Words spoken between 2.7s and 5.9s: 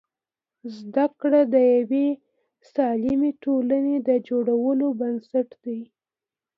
سالمې ټولنې د جوړولو بنسټ دی.